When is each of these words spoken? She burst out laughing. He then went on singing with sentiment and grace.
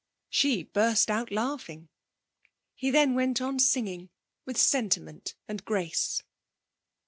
She 0.31 0.63
burst 0.63 1.11
out 1.11 1.29
laughing. 1.31 1.87
He 2.73 2.89
then 2.89 3.13
went 3.13 3.39
on 3.39 3.59
singing 3.59 4.09
with 4.47 4.57
sentiment 4.57 5.35
and 5.47 5.63
grace. 5.63 6.23